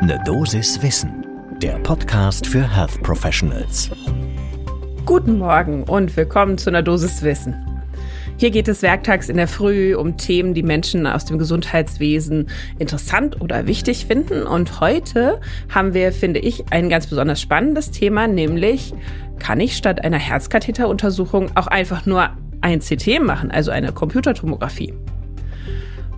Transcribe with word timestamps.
Ne 0.00 0.16
Dosis 0.24 0.80
Wissen, 0.80 1.26
der 1.60 1.76
Podcast 1.80 2.46
für 2.46 2.62
Health 2.62 3.02
Professionals. 3.02 3.90
Guten 5.04 5.38
Morgen 5.38 5.82
und 5.82 6.16
willkommen 6.16 6.56
zu 6.56 6.70
einer 6.70 6.82
Dosis 6.82 7.22
Wissen. 7.22 7.82
Hier 8.36 8.52
geht 8.52 8.68
es 8.68 8.82
werktags 8.82 9.28
in 9.28 9.36
der 9.36 9.48
Früh 9.48 9.96
um 9.96 10.16
Themen, 10.16 10.54
die 10.54 10.62
Menschen 10.62 11.04
aus 11.04 11.24
dem 11.24 11.36
Gesundheitswesen 11.36 12.48
interessant 12.78 13.40
oder 13.40 13.66
wichtig 13.66 14.06
finden. 14.06 14.44
Und 14.44 14.80
heute 14.80 15.40
haben 15.68 15.94
wir, 15.94 16.12
finde 16.12 16.38
ich, 16.38 16.70
ein 16.70 16.88
ganz 16.88 17.08
besonders 17.08 17.40
spannendes 17.40 17.90
Thema, 17.90 18.28
nämlich 18.28 18.94
kann 19.40 19.58
ich 19.58 19.76
statt 19.76 20.04
einer 20.04 20.18
Herzkatheteruntersuchung 20.18 21.56
auch 21.56 21.66
einfach 21.66 22.06
nur 22.06 22.30
ein 22.60 22.78
CT 22.78 23.20
machen, 23.20 23.50
also 23.50 23.72
eine 23.72 23.92
Computertomographie. 23.92 24.94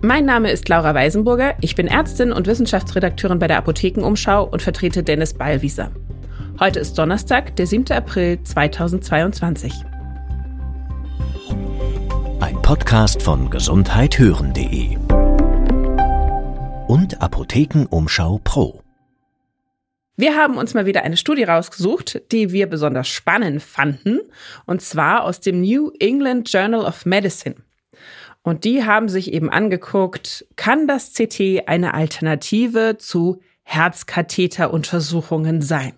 Mein 0.03 0.25
Name 0.25 0.49
ist 0.49 0.67
Laura 0.67 0.95
Weisenburger. 0.95 1.53
Ich 1.61 1.75
bin 1.75 1.85
Ärztin 1.85 2.31
und 2.31 2.47
Wissenschaftsredakteurin 2.47 3.37
bei 3.37 3.45
der 3.47 3.57
Apothekenumschau 3.57 4.43
und 4.45 4.63
vertrete 4.63 5.03
Dennis 5.03 5.35
Ballwieser. 5.35 5.91
Heute 6.59 6.79
ist 6.79 6.97
Donnerstag, 6.97 7.55
der 7.55 7.67
7. 7.67 7.91
April 7.91 8.41
2022. 8.41 9.71
Ein 12.39 12.59
Podcast 12.63 13.21
von 13.21 13.51
gesundheithören.de 13.51 14.97
und 16.87 17.21
Apothekenumschau 17.21 18.41
Pro. 18.43 18.81
Wir 20.17 20.35
haben 20.35 20.57
uns 20.57 20.73
mal 20.73 20.87
wieder 20.87 21.03
eine 21.03 21.15
Studie 21.15 21.43
rausgesucht, 21.43 22.23
die 22.31 22.51
wir 22.51 22.65
besonders 22.65 23.07
spannend 23.07 23.61
fanden, 23.61 24.21
und 24.65 24.81
zwar 24.81 25.25
aus 25.25 25.41
dem 25.41 25.61
New 25.61 25.91
England 25.99 26.51
Journal 26.51 26.85
of 26.85 27.05
Medicine. 27.05 27.57
Und 28.43 28.63
die 28.63 28.83
haben 28.85 29.07
sich 29.07 29.33
eben 29.33 29.51
angeguckt, 29.51 30.47
kann 30.55 30.87
das 30.87 31.13
CT 31.13 31.67
eine 31.67 31.93
Alternative 31.93 32.97
zu 32.97 33.41
Herzkatheteruntersuchungen 33.63 35.61
sein? 35.61 35.93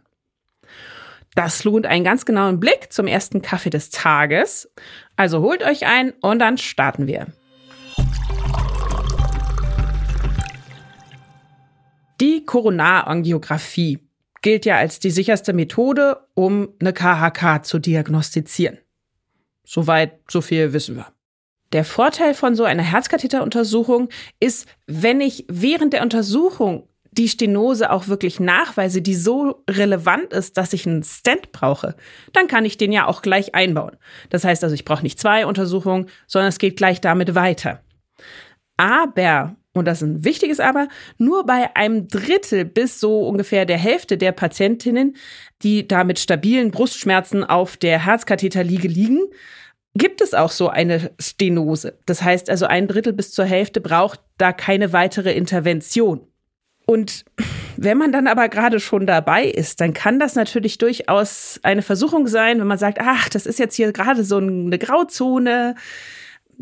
Das 1.35 1.63
lohnt 1.63 1.85
einen 1.85 2.03
ganz 2.03 2.25
genauen 2.25 2.59
Blick 2.59 2.91
zum 2.91 3.07
ersten 3.07 3.41
Kaffee 3.41 3.69
des 3.69 3.89
Tages. 3.89 4.69
Also 5.15 5.41
holt 5.41 5.63
euch 5.63 5.85
ein 5.87 6.11
und 6.21 6.39
dann 6.39 6.57
starten 6.57 7.07
wir. 7.07 7.27
Die 12.21 12.45
Koronarangiographie 12.45 13.99
gilt 14.41 14.65
ja 14.65 14.77
als 14.77 14.99
die 14.99 15.09
sicherste 15.09 15.53
Methode, 15.53 16.27
um 16.35 16.69
eine 16.79 16.93
KHK 16.93 17.63
zu 17.63 17.79
diagnostizieren. 17.79 18.77
Soweit, 19.63 20.19
so 20.29 20.41
viel 20.41 20.73
wissen 20.73 20.97
wir. 20.97 21.07
Der 21.73 21.83
Vorteil 21.83 22.35
von 22.35 22.55
so 22.55 22.63
einer 22.63 22.83
Herzkatheteruntersuchung 22.83 24.09
ist, 24.39 24.67
wenn 24.85 25.19
ich 25.21 25.45
während 25.49 25.93
der 25.93 26.03
Untersuchung 26.03 26.87
die 27.11 27.27
Stenose 27.27 27.91
auch 27.91 28.07
wirklich 28.07 28.39
nachweise, 28.39 29.01
die 29.01 29.15
so 29.15 29.63
relevant 29.69 30.33
ist, 30.33 30.57
dass 30.57 30.73
ich 30.73 30.87
einen 30.87 31.03
Stent 31.03 31.51
brauche, 31.51 31.95
dann 32.31 32.47
kann 32.47 32.65
ich 32.65 32.77
den 32.77 32.91
ja 32.91 33.07
auch 33.07 33.21
gleich 33.21 33.53
einbauen. 33.55 33.97
Das 34.29 34.43
heißt 34.43 34.63
also, 34.63 34.73
ich 34.73 34.85
brauche 34.85 35.03
nicht 35.03 35.19
zwei 35.19 35.45
Untersuchungen, 35.45 36.09
sondern 36.27 36.49
es 36.49 36.57
geht 36.57 36.77
gleich 36.77 37.01
damit 37.01 37.35
weiter. 37.35 37.81
Aber, 38.77 39.55
und 39.73 39.85
das 39.85 40.01
ist 40.01 40.07
ein 40.07 40.25
wichtiges 40.25 40.59
Aber, 40.59 40.87
nur 41.17 41.45
bei 41.45 41.75
einem 41.75 42.07
Drittel 42.07 42.65
bis 42.65 42.99
so 42.99 43.27
ungefähr 43.27 43.65
der 43.65 43.77
Hälfte 43.77 44.17
der 44.17 44.31
Patientinnen, 44.31 45.15
die 45.61 45.87
da 45.87 46.03
mit 46.03 46.19
stabilen 46.19 46.71
Brustschmerzen 46.71 47.43
auf 47.43 47.77
der 47.77 48.05
Herzkatheterliege 48.05 48.87
liegen, 48.87 49.19
gibt 49.95 50.21
es 50.21 50.33
auch 50.33 50.51
so 50.51 50.69
eine 50.69 51.11
Stenose. 51.19 51.97
Das 52.05 52.23
heißt 52.23 52.49
also, 52.49 52.65
ein 52.65 52.87
Drittel 52.87 53.13
bis 53.13 53.31
zur 53.31 53.45
Hälfte 53.45 53.81
braucht 53.81 54.19
da 54.37 54.51
keine 54.51 54.93
weitere 54.93 55.33
Intervention. 55.33 56.27
Und 56.85 57.25
wenn 57.77 57.97
man 57.97 58.11
dann 58.11 58.27
aber 58.27 58.49
gerade 58.49 58.79
schon 58.79 59.07
dabei 59.07 59.45
ist, 59.45 59.81
dann 59.81 59.93
kann 59.93 60.19
das 60.19 60.35
natürlich 60.35 60.77
durchaus 60.77 61.59
eine 61.63 61.81
Versuchung 61.81 62.27
sein, 62.27 62.59
wenn 62.59 62.67
man 62.67 62.77
sagt, 62.77 62.99
ach, 62.99 63.29
das 63.29 63.45
ist 63.45 63.59
jetzt 63.59 63.75
hier 63.75 63.91
gerade 63.93 64.23
so 64.23 64.37
eine 64.37 64.77
Grauzone. 64.77 65.75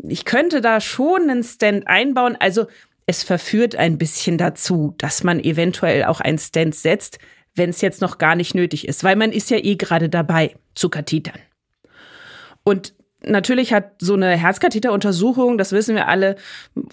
Ich 0.08 0.24
könnte 0.24 0.60
da 0.60 0.80
schon 0.80 1.22
einen 1.28 1.42
Stand 1.42 1.86
einbauen. 1.86 2.36
Also 2.38 2.66
es 3.06 3.22
verführt 3.22 3.76
ein 3.76 3.98
bisschen 3.98 4.38
dazu, 4.38 4.94
dass 4.98 5.24
man 5.24 5.40
eventuell 5.40 6.04
auch 6.04 6.20
einen 6.20 6.38
Stand 6.38 6.74
setzt, 6.74 7.18
wenn 7.54 7.70
es 7.70 7.80
jetzt 7.80 8.00
noch 8.00 8.18
gar 8.18 8.34
nicht 8.34 8.54
nötig 8.54 8.88
ist, 8.88 9.04
weil 9.04 9.16
man 9.16 9.32
ist 9.32 9.50
ja 9.50 9.58
eh 9.58 9.76
gerade 9.76 10.08
dabei 10.08 10.54
zu 10.74 10.88
Kathetern. 10.88 11.38
Und 12.64 12.94
Natürlich 13.24 13.72
hat 13.72 13.92
so 13.98 14.14
eine 14.14 14.36
Herzkatheteruntersuchung, 14.36 15.58
das 15.58 15.72
wissen 15.72 15.94
wir 15.94 16.08
alle, 16.08 16.36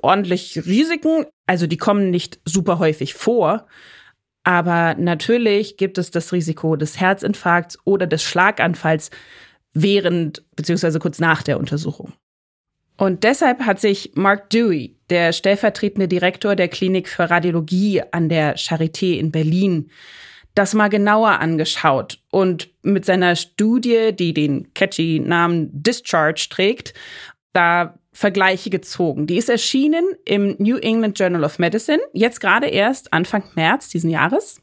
ordentlich 0.01 0.66
Risiken. 0.66 1.25
Also 1.47 1.67
die 1.67 1.78
kommen 1.78 2.09
nicht 2.12 2.40
super 2.45 2.79
häufig 2.79 3.13
vor. 3.13 3.67
Aber 4.44 4.95
natürlich 4.95 5.78
gibt 5.78 5.97
es 5.97 6.12
das 6.12 6.31
Risiko 6.31 6.75
des 6.75 7.00
Herzinfarkts 7.00 7.78
oder 7.84 8.07
des 8.07 8.23
Schlaganfalls 8.23 9.12
während 9.73 10.44
bzw. 10.56 11.00
kurz 11.00 11.19
nach 11.19 11.44
der 11.44 11.59
Untersuchung. 11.59 12.13
Und 12.97 13.23
deshalb 13.23 13.61
hat 13.61 13.79
sich 13.79 14.11
Mark 14.16 14.50
Dewey, 14.50 14.97
der 15.09 15.31
stellvertretende 15.31 16.07
Direktor 16.07 16.56
der 16.56 16.67
Klinik 16.67 17.07
für 17.07 17.29
Radiologie 17.29 18.01
an 18.11 18.28
der 18.28 18.57
Charité 18.57 19.17
in 19.17 19.31
Berlin, 19.31 19.90
das 20.56 20.74
mal 20.74 20.90
genauer 20.90 21.40
angeschaut 21.40 22.20
und 22.32 22.70
mit 22.82 23.06
seiner 23.06 23.36
Studie, 23.36 24.14
die 24.14 24.34
den 24.34 24.74
catchy 24.74 25.20
Namen 25.20 25.70
Discharge 25.72 26.48
trägt, 26.50 26.94
da 27.54 28.00
Vergleiche 28.12 28.70
gezogen. 28.70 29.28
Die 29.28 29.38
ist 29.38 29.50
erschienen 29.50 30.06
im 30.26 30.56
New 30.59 30.78
England 30.78 31.18
Journal 31.18 31.44
of 31.44 31.59
Medicine, 31.59 32.02
jetzt 32.14 32.42
gerade 32.42 32.68
erst 32.68 33.14
Anfang 33.14 33.44
März 33.56 33.90
diesen 33.90 34.09
Jahres. 34.09 34.62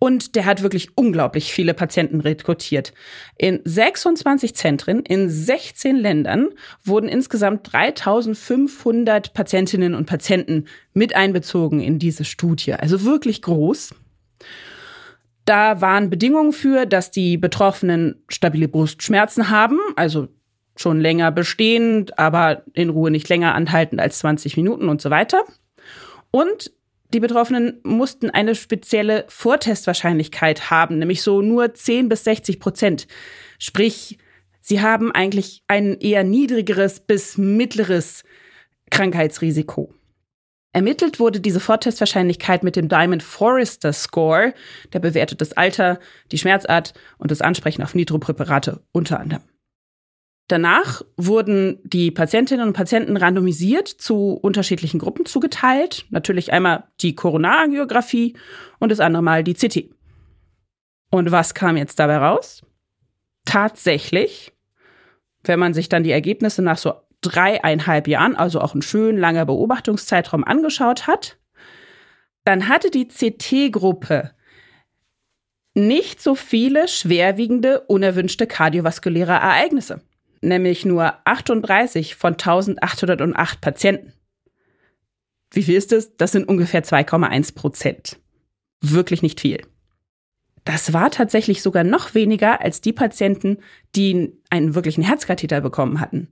Und 0.00 0.36
der 0.36 0.44
hat 0.44 0.62
wirklich 0.62 0.96
unglaublich 0.96 1.52
viele 1.52 1.74
Patienten 1.74 2.20
rekrutiert. 2.20 2.92
In 3.36 3.60
26 3.64 4.54
Zentren 4.54 5.04
in 5.04 5.28
16 5.28 5.96
Ländern 5.96 6.48
wurden 6.84 7.08
insgesamt 7.08 7.72
3500 7.72 9.34
Patientinnen 9.34 9.94
und 9.94 10.06
Patienten 10.06 10.66
mit 10.94 11.16
einbezogen 11.16 11.80
in 11.80 11.98
diese 11.98 12.24
Studie. 12.24 12.74
Also 12.74 13.04
wirklich 13.04 13.42
groß. 13.42 13.94
Da 15.48 15.80
waren 15.80 16.10
Bedingungen 16.10 16.52
für, 16.52 16.84
dass 16.84 17.10
die 17.10 17.38
Betroffenen 17.38 18.22
stabile 18.28 18.68
Brustschmerzen 18.68 19.48
haben, 19.48 19.78
also 19.96 20.28
schon 20.76 21.00
länger 21.00 21.32
bestehend, 21.32 22.18
aber 22.18 22.64
in 22.74 22.90
Ruhe 22.90 23.10
nicht 23.10 23.30
länger 23.30 23.54
anhaltend 23.54 23.98
als 23.98 24.18
20 24.18 24.58
Minuten 24.58 24.90
und 24.90 25.00
so 25.00 25.08
weiter. 25.08 25.42
Und 26.30 26.70
die 27.14 27.20
Betroffenen 27.20 27.80
mussten 27.82 28.28
eine 28.28 28.54
spezielle 28.54 29.24
Vortestwahrscheinlichkeit 29.28 30.70
haben, 30.70 30.98
nämlich 30.98 31.22
so 31.22 31.40
nur 31.40 31.72
10 31.72 32.10
bis 32.10 32.24
60 32.24 32.60
Prozent. 32.60 33.06
Sprich, 33.58 34.18
sie 34.60 34.82
haben 34.82 35.12
eigentlich 35.12 35.62
ein 35.66 35.98
eher 35.98 36.24
niedrigeres 36.24 37.00
bis 37.00 37.38
mittleres 37.38 38.22
Krankheitsrisiko. 38.90 39.94
Ermittelt 40.78 41.18
wurde 41.18 41.40
diese 41.40 41.58
Vortestwahrscheinlichkeit 41.58 42.62
mit 42.62 42.76
dem 42.76 42.88
Diamond 42.88 43.24
Forrester 43.24 43.92
Score, 43.92 44.54
der 44.92 45.00
bewertet 45.00 45.40
das 45.40 45.52
Alter, 45.54 45.98
die 46.30 46.38
Schmerzart 46.38 46.94
und 47.18 47.32
das 47.32 47.40
Ansprechen 47.40 47.82
auf 47.82 47.96
Nitropräparate 47.96 48.80
unter 48.92 49.18
anderem. 49.18 49.42
Danach 50.46 51.02
wurden 51.16 51.80
die 51.82 52.12
Patientinnen 52.12 52.64
und 52.64 52.74
Patienten 52.74 53.16
randomisiert 53.16 53.88
zu 53.88 54.34
unterschiedlichen 54.34 55.00
Gruppen 55.00 55.26
zugeteilt. 55.26 56.06
Natürlich 56.10 56.52
einmal 56.52 56.84
die 57.00 57.16
Koronarangiographie 57.16 58.36
und 58.78 58.92
das 58.92 59.00
andere 59.00 59.24
Mal 59.24 59.42
die 59.42 59.54
CT. 59.54 59.90
Und 61.10 61.32
was 61.32 61.54
kam 61.54 61.76
jetzt 61.76 61.98
dabei 61.98 62.18
raus? 62.18 62.64
Tatsächlich, 63.46 64.52
wenn 65.42 65.58
man 65.58 65.74
sich 65.74 65.88
dann 65.88 66.04
die 66.04 66.12
Ergebnisse 66.12 66.62
nach 66.62 66.78
so 66.78 66.92
dreieinhalb 67.20 68.08
Jahren, 68.08 68.36
also 68.36 68.60
auch 68.60 68.74
ein 68.74 68.82
schön 68.82 69.16
langer 69.16 69.46
Beobachtungszeitraum 69.46 70.44
angeschaut 70.44 71.06
hat, 71.06 71.38
dann 72.44 72.68
hatte 72.68 72.90
die 72.90 73.08
CT-Gruppe 73.08 74.32
nicht 75.74 76.22
so 76.22 76.34
viele 76.34 76.88
schwerwiegende, 76.88 77.80
unerwünschte 77.82 78.46
kardiovaskuläre 78.46 79.32
Ereignisse, 79.32 80.00
nämlich 80.40 80.84
nur 80.84 81.14
38 81.24 82.14
von 82.14 82.32
1808 82.34 83.60
Patienten. 83.60 84.12
Wie 85.50 85.62
viel 85.62 85.76
ist 85.76 85.92
das? 85.92 86.16
Das 86.16 86.32
sind 86.32 86.48
ungefähr 86.48 86.84
2,1 86.84 87.54
Prozent. 87.54 88.18
Wirklich 88.80 89.22
nicht 89.22 89.40
viel. 89.40 89.60
Das 90.64 90.92
war 90.92 91.10
tatsächlich 91.10 91.62
sogar 91.62 91.84
noch 91.84 92.14
weniger 92.14 92.60
als 92.60 92.80
die 92.80 92.92
Patienten, 92.92 93.58
die 93.94 94.36
einen 94.50 94.74
wirklichen 94.74 95.02
Herzkatheter 95.02 95.60
bekommen 95.60 96.00
hatten 96.00 96.28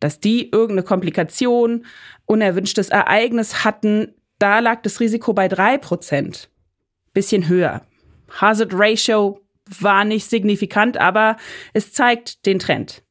dass 0.00 0.20
die 0.20 0.50
irgendeine 0.50 0.82
Komplikation, 0.82 1.86
unerwünschtes 2.26 2.88
Ereignis 2.88 3.64
hatten, 3.64 4.14
da 4.38 4.60
lag 4.60 4.82
das 4.82 5.00
Risiko 5.00 5.32
bei 5.32 5.48
drei 5.48 5.78
Prozent. 5.78 6.50
Bisschen 7.12 7.48
höher. 7.48 7.82
Hazard 8.30 8.72
Ratio 8.74 9.40
war 9.80 10.04
nicht 10.04 10.26
signifikant, 10.26 10.96
aber 10.96 11.36
es 11.72 11.92
zeigt 11.92 12.46
den 12.46 12.58
Trend. 12.58 13.02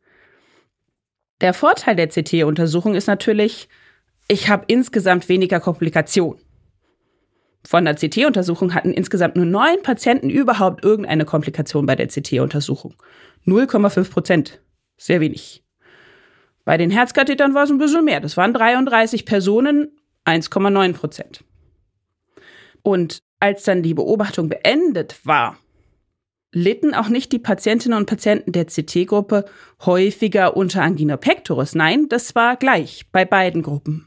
Der 1.41 1.53
Vorteil 1.53 1.95
der 1.95 2.07
CT-Untersuchung 2.07 2.95
ist 2.95 3.07
natürlich, 3.07 3.67
ich 4.27 4.49
habe 4.49 4.65
insgesamt 4.67 5.29
weniger 5.29 5.59
Komplikationen. 5.59 6.41
von 7.65 7.83
der 7.83 7.95
CT-Untersuchung 7.95 8.73
hatten 8.73 8.93
insgesamt 8.93 9.35
nur 9.35 9.45
neun 9.45 9.81
Patienten 9.83 10.29
überhaupt 10.29 10.85
irgendeine 10.85 11.25
Komplikation 11.25 11.85
bei 11.85 11.95
der 11.97 12.07
CT-Untersuchung. 12.07 12.95
0,5 13.45 14.09
Prozent. 14.09 14.61
Sehr 14.97 15.19
wenig. 15.19 15.66
Bei 16.67 16.75
den 16.75 16.91
Herzkathetern 16.91 17.53
war 17.53 17.63
es 17.63 17.69
ein 17.69 17.77
bisschen 17.77 18.03
mehr. 18.03 18.19
Das 18.19 18.35
waren 18.35 18.53
33 18.53 19.23
Personen, 19.23 19.87
1,9 20.25 20.91
Prozent. 20.91 21.45
Und 22.81 23.23
als 23.39 23.63
dann 23.63 23.83
die 23.83 23.93
Beobachtung 23.93 24.49
beendet 24.49 25.25
war, 25.25 25.57
litten 26.51 26.93
auch 26.93 27.07
nicht 27.07 27.31
die 27.31 27.39
Patientinnen 27.39 27.97
und 27.97 28.05
Patienten 28.05 28.51
der 28.51 28.65
CT-Gruppe 28.65 29.45
häufiger 29.85 30.57
unter 30.57 30.81
Angina 30.81 31.15
pectoris. 31.15 31.73
Nein, 31.73 32.09
das 32.09 32.35
war 32.35 32.57
gleich 32.57 33.05
bei 33.13 33.23
beiden 33.23 33.61
Gruppen. 33.61 34.05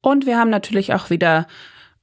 Und 0.00 0.26
wir 0.26 0.38
haben 0.38 0.50
natürlich 0.50 0.94
auch 0.94 1.10
wieder 1.10 1.48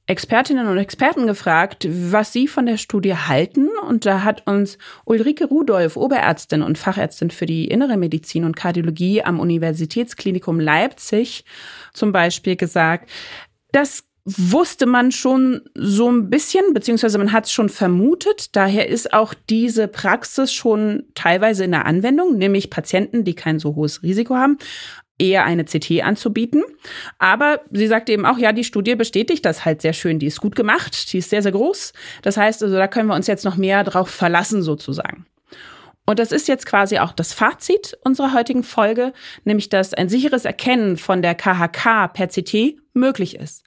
Expertinnen 0.08 0.68
und 0.68 0.78
Experten 0.78 1.26
gefragt, 1.26 1.88
was 1.90 2.32
sie 2.32 2.46
von 2.46 2.66
der 2.66 2.76
Studie 2.76 3.14
halten. 3.14 3.68
Und 3.88 4.06
da 4.06 4.22
hat 4.22 4.46
uns 4.46 4.78
Ulrike 5.04 5.46
Rudolf, 5.46 5.96
Oberärztin 5.96 6.62
und 6.62 6.78
Fachärztin 6.78 7.30
für 7.30 7.46
die 7.46 7.66
Innere 7.66 7.96
Medizin 7.96 8.44
und 8.44 8.56
Kardiologie 8.56 9.22
am 9.22 9.40
Universitätsklinikum 9.40 10.60
Leipzig 10.60 11.44
zum 11.92 12.12
Beispiel 12.12 12.56
gesagt, 12.56 13.10
das 13.72 14.04
wusste 14.26 14.86
man 14.86 15.12
schon 15.12 15.62
so 15.74 16.10
ein 16.10 16.30
bisschen, 16.30 16.74
beziehungsweise 16.74 17.16
man 17.16 17.32
hat 17.32 17.46
es 17.46 17.52
schon 17.52 17.68
vermutet. 17.68 18.56
Daher 18.56 18.88
ist 18.88 19.12
auch 19.12 19.34
diese 19.48 19.86
Praxis 19.86 20.52
schon 20.52 21.04
teilweise 21.14 21.64
in 21.64 21.70
der 21.70 21.86
Anwendung, 21.86 22.36
nämlich 22.36 22.68
Patienten, 22.68 23.22
die 23.22 23.34
kein 23.34 23.60
so 23.60 23.76
hohes 23.76 24.02
Risiko 24.02 24.34
haben, 24.34 24.58
eher 25.18 25.44
eine 25.44 25.64
CT 25.64 26.02
anzubieten. 26.02 26.62
Aber 27.18 27.60
sie 27.70 27.86
sagte 27.86 28.12
eben 28.12 28.26
auch, 28.26 28.38
ja, 28.38 28.52
die 28.52 28.64
Studie 28.64 28.94
bestätigt 28.94 29.44
das 29.44 29.64
halt 29.64 29.82
sehr 29.82 29.92
schön. 29.92 30.18
Die 30.18 30.26
ist 30.26 30.40
gut 30.40 30.56
gemacht, 30.56 31.12
die 31.12 31.18
ist 31.18 31.30
sehr, 31.30 31.42
sehr 31.42 31.52
groß. 31.52 31.92
Das 32.22 32.36
heißt 32.36 32.62
also, 32.62 32.76
da 32.76 32.88
können 32.88 33.08
wir 33.08 33.14
uns 33.14 33.26
jetzt 33.26 33.44
noch 33.44 33.56
mehr 33.56 33.84
drauf 33.84 34.10
verlassen 34.10 34.62
sozusagen. 34.62 35.26
Und 36.06 36.20
das 36.20 36.30
ist 36.30 36.46
jetzt 36.46 36.66
quasi 36.66 36.98
auch 36.98 37.12
das 37.12 37.32
Fazit 37.32 37.98
unserer 38.04 38.32
heutigen 38.32 38.62
Folge, 38.62 39.12
nämlich 39.44 39.68
dass 39.68 39.92
ein 39.92 40.08
sicheres 40.08 40.44
Erkennen 40.44 40.96
von 40.96 41.20
der 41.20 41.34
KHK 41.34 42.12
per 42.12 42.28
CT 42.28 42.76
möglich 42.94 43.34
ist. 43.34 43.64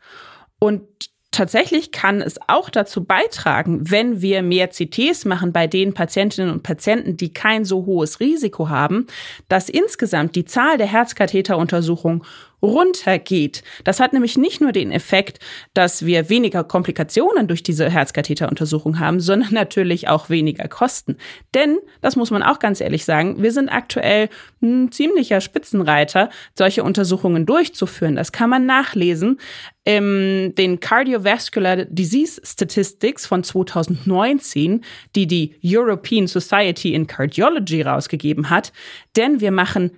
Und 0.57 1.08
tatsächlich 1.31 1.91
kann 1.91 2.21
es 2.21 2.39
auch 2.47 2.69
dazu 2.69 3.03
beitragen, 3.03 3.89
wenn 3.89 4.21
wir 4.21 4.41
mehr 4.41 4.71
CTs 4.71 5.25
machen 5.25 5.51
bei 5.53 5.67
den 5.67 5.93
Patientinnen 5.93 6.51
und 6.51 6.63
Patienten, 6.63 7.17
die 7.17 7.33
kein 7.33 7.65
so 7.65 7.85
hohes 7.85 8.19
Risiko 8.19 8.69
haben, 8.69 9.07
dass 9.47 9.69
insgesamt 9.69 10.35
die 10.35 10.45
Zahl 10.45 10.77
der 10.77 10.87
Herzkatheteruntersuchungen 10.87 12.23
runtergeht. 12.61 13.63
Das 13.83 13.99
hat 13.99 14.13
nämlich 14.13 14.37
nicht 14.37 14.61
nur 14.61 14.71
den 14.71 14.91
Effekt, 14.91 15.39
dass 15.73 16.05
wir 16.05 16.29
weniger 16.29 16.63
Komplikationen 16.63 17.47
durch 17.47 17.63
diese 17.63 17.89
Herzkatheteruntersuchung 17.89 18.99
haben, 18.99 19.19
sondern 19.19 19.53
natürlich 19.53 20.07
auch 20.07 20.29
weniger 20.29 20.67
Kosten. 20.67 21.17
Denn, 21.53 21.77
das 22.01 22.15
muss 22.15 22.31
man 22.31 22.43
auch 22.43 22.59
ganz 22.59 22.81
ehrlich 22.81 23.05
sagen, 23.05 23.41
wir 23.41 23.51
sind 23.51 23.69
aktuell 23.69 24.29
ein 24.61 24.91
ziemlicher 24.91 25.41
Spitzenreiter, 25.41 26.29
solche 26.57 26.83
Untersuchungen 26.83 27.45
durchzuführen. 27.45 28.15
Das 28.15 28.31
kann 28.31 28.49
man 28.49 28.65
nachlesen 28.65 29.39
in 29.85 30.53
den 30.55 30.79
Cardiovascular 30.79 31.85
Disease 31.85 32.39
Statistics 32.43 33.25
von 33.25 33.43
2019, 33.43 34.83
die 35.15 35.25
die 35.25 35.55
European 35.65 36.27
Society 36.27 36.93
in 36.93 37.07
Cardiology 37.07 37.81
rausgegeben 37.81 38.51
hat. 38.51 38.71
Denn 39.15 39.41
wir 39.41 39.51
machen 39.51 39.91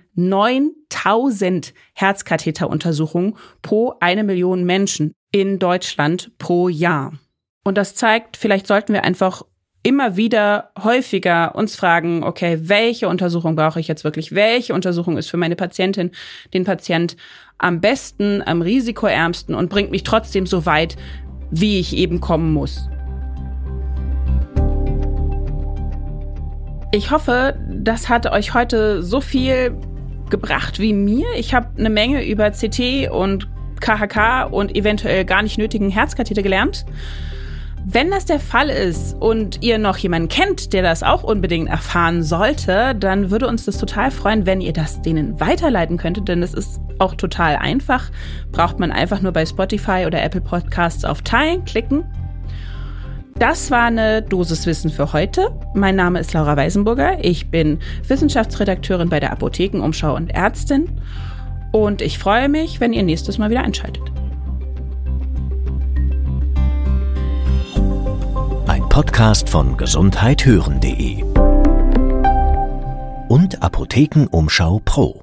9000 0.92 1.74
Herzkatheteruntersuchungen 1.94 3.34
pro 3.62 3.94
eine 4.00 4.24
Million 4.24 4.64
Menschen 4.64 5.14
in 5.30 5.58
Deutschland 5.58 6.32
pro 6.38 6.68
Jahr. 6.68 7.12
Und 7.64 7.78
das 7.78 7.94
zeigt, 7.94 8.36
vielleicht 8.36 8.66
sollten 8.66 8.92
wir 8.92 9.04
einfach 9.04 9.42
immer 9.84 10.16
wieder 10.16 10.70
häufiger 10.82 11.54
uns 11.54 11.74
fragen, 11.74 12.22
okay, 12.22 12.58
welche 12.62 13.08
Untersuchung 13.08 13.56
brauche 13.56 13.80
ich 13.80 13.88
jetzt 13.88 14.04
wirklich? 14.04 14.32
Welche 14.32 14.74
Untersuchung 14.74 15.16
ist 15.16 15.28
für 15.28 15.36
meine 15.36 15.56
Patientin, 15.56 16.12
den 16.54 16.64
Patient 16.64 17.16
am 17.58 17.80
besten, 17.80 18.42
am 18.46 18.62
risikoärmsten 18.62 19.54
und 19.54 19.70
bringt 19.70 19.90
mich 19.90 20.04
trotzdem 20.04 20.46
so 20.46 20.66
weit, 20.66 20.96
wie 21.50 21.80
ich 21.80 21.96
eben 21.96 22.20
kommen 22.20 22.52
muss? 22.52 22.88
Ich 26.94 27.10
hoffe, 27.10 27.58
das 27.68 28.08
hat 28.08 28.30
euch 28.30 28.54
heute 28.54 29.02
so 29.02 29.20
viel 29.20 29.76
gebracht 30.32 30.80
wie 30.80 30.92
mir. 30.92 31.26
Ich 31.36 31.54
habe 31.54 31.68
eine 31.78 31.90
Menge 31.90 32.26
über 32.26 32.50
CT 32.50 33.10
und 33.12 33.48
KHK 33.80 34.48
und 34.50 34.74
eventuell 34.74 35.24
gar 35.24 35.42
nicht 35.42 35.58
nötigen 35.58 35.90
Herzkatheter 35.90 36.42
gelernt. 36.42 36.84
Wenn 37.84 38.10
das 38.10 38.24
der 38.24 38.38
Fall 38.38 38.70
ist 38.70 39.14
und 39.20 39.62
ihr 39.62 39.78
noch 39.78 39.96
jemanden 39.96 40.28
kennt, 40.28 40.72
der 40.72 40.82
das 40.82 41.02
auch 41.02 41.24
unbedingt 41.24 41.68
erfahren 41.68 42.22
sollte, 42.22 42.94
dann 42.94 43.30
würde 43.30 43.48
uns 43.48 43.64
das 43.64 43.76
total 43.76 44.10
freuen, 44.12 44.46
wenn 44.46 44.60
ihr 44.60 44.72
das 44.72 45.02
denen 45.02 45.40
weiterleiten 45.40 45.96
könntet, 45.96 46.28
denn 46.28 46.42
es 46.44 46.54
ist 46.54 46.80
auch 46.98 47.14
total 47.14 47.56
einfach. 47.56 48.10
Braucht 48.52 48.78
man 48.78 48.92
einfach 48.92 49.20
nur 49.20 49.32
bei 49.32 49.44
Spotify 49.44 50.04
oder 50.06 50.22
Apple 50.22 50.40
Podcasts 50.40 51.04
auf 51.04 51.22
Teilen 51.22 51.64
klicken 51.64 52.04
das 53.42 53.72
war 53.72 53.86
eine 53.86 54.22
Dosiswissen 54.22 54.88
für 54.88 55.12
heute. 55.12 55.52
Mein 55.74 55.96
Name 55.96 56.20
ist 56.20 56.32
Laura 56.32 56.56
Weisenburger. 56.56 57.24
Ich 57.24 57.50
bin 57.50 57.80
Wissenschaftsredakteurin 58.06 59.08
bei 59.08 59.18
der 59.18 59.32
Apothekenumschau 59.32 60.14
und 60.14 60.30
Ärztin. 60.30 60.88
Und 61.72 62.02
ich 62.02 62.20
freue 62.20 62.48
mich, 62.48 62.78
wenn 62.78 62.92
ihr 62.92 63.02
nächstes 63.02 63.38
Mal 63.38 63.50
wieder 63.50 63.64
einschaltet. 63.64 64.04
Ein 68.68 68.88
Podcast 68.88 69.50
von 69.50 69.76
gesundheithören.de 69.76 71.24
und 73.28 73.60
Apothekenumschau 73.60 74.80
Pro. 74.84 75.22